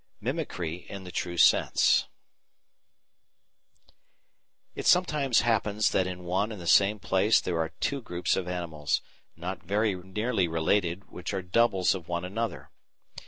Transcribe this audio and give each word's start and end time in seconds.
§5 0.17 0.23
Mimicry 0.23 0.77
in 0.89 1.03
the 1.03 1.11
True 1.11 1.37
Sense 1.37 2.07
It 4.73 4.87
sometimes 4.87 5.41
happens 5.41 5.91
that 5.91 6.07
in 6.07 6.23
one 6.23 6.51
and 6.51 6.59
the 6.59 6.65
same 6.65 6.97
place 6.97 7.39
there 7.39 7.59
are 7.59 7.69
two 7.79 8.01
groups 8.01 8.35
of 8.35 8.47
animals 8.47 9.03
not 9.35 9.61
very 9.61 9.93
nearly 9.93 10.47
related 10.47 11.11
which 11.11 11.35
are 11.35 11.43
"doubles" 11.43 11.93
of 11.93 12.07
one 12.09 12.25
another. 12.25 12.71